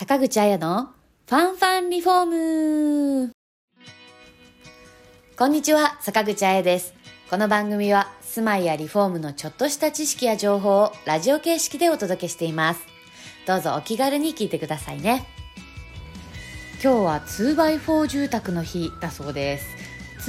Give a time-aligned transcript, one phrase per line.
[0.00, 0.88] 坂口彩の
[1.28, 3.32] ファンファンリフォーム
[5.36, 6.94] こんにちは、坂口彩です。
[7.28, 12.80] この番組は住まいやリフォームのちょっとした知識や情報をラジオ形式でお届けしています。
[13.46, 15.26] どうぞお気軽に聞いてくださいね。
[16.82, 19.66] 今日は 2x4 住宅の日だそうです。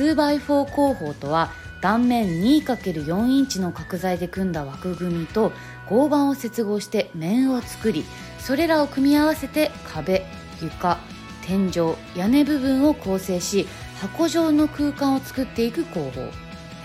[0.01, 1.49] 2x4 工法とは
[1.81, 5.53] 断面 2×4 インチの角材で組んだ枠組みと
[5.87, 8.03] 合板を接合して面を作り
[8.41, 10.25] それらを組み合わせて壁
[10.61, 10.99] 床
[11.45, 13.67] 天井屋根部分を構成し
[13.99, 16.21] 箱状の空間を作っていく工法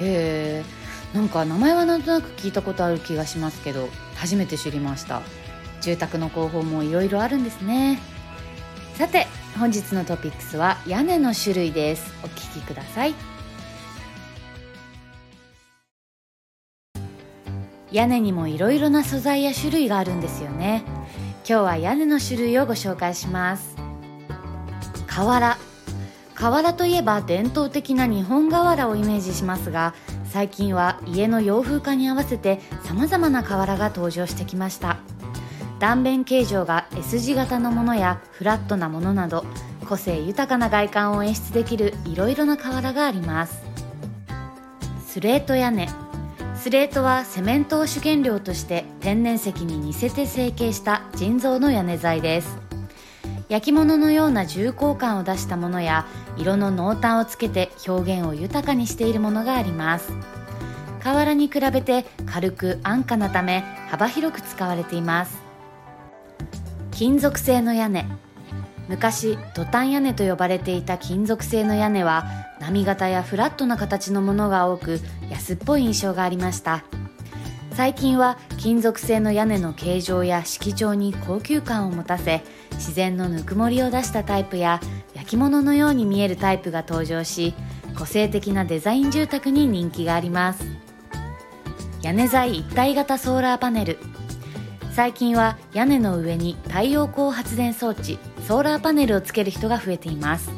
[0.01, 0.63] へ
[1.15, 1.19] え。
[1.19, 5.23] んか名前はなんとなく聞いたことある気がしますけど初めて知りました。
[5.81, 7.99] 住宅の工法もいろいろあるんですね。
[8.95, 9.27] さて
[9.59, 12.13] 本日のトピックスは屋根の種類です。
[12.23, 13.15] お聞きください。
[17.93, 20.96] 屋根にもいろいろな素材や種類があるんですよね。
[21.49, 23.77] 今日は屋根の種類をご紹介します。
[25.07, 25.57] 瓦。
[26.35, 34.99] 瓦といえば伝統的な日本瓦をイメージしますが最近は家の洋風化に合わせて様々な瓦が登場してきました。
[35.79, 39.45] 断面形状が S 字型のものやフラットなものなど
[39.89, 43.63] 個性豊かな外観を演出できるいろいろな瓦があります。
[45.07, 46.06] スレート屋根。
[46.57, 52.59] スレートはセメントを主原料として天然石に似せて成形した人造の屋根材です。
[53.49, 60.13] 焼き物のような重厚感を出したものや色の濃淡をつけて表現を豊かにしているものがあります。
[61.03, 65.39] 瓦に比べて軽く安価なため幅広く使われています。
[66.91, 68.07] 金属製の屋根
[68.89, 72.25] 昔トタン屋根と呼ばれていた金属製の屋根は
[72.61, 76.85] 波形やフラットな形のものが多く安っぽい印象がありました。
[77.73, 84.81] 最近は金属製の屋根の形状や色調に高級感を持たせ自然のぬくもりを出したタイプや
[85.13, 87.53] 焼き物のように見えるタイプが登場し
[87.99, 90.65] 個性的なデザイン住宅に人気があります。
[92.03, 93.99] 屋根材一体型ソーラーパネル。
[94.97, 98.19] 最近は屋根の上に太陽光発電装置
[98.49, 100.51] ソーラーパネルをつける人が増えています。